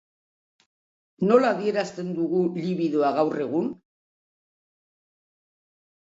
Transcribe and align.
Nola 1.31 1.49
adierazten 1.55 2.07
dugu 2.19 2.39
libidoa 2.55 3.11
gaur 3.17 3.37
egun? 3.43 3.67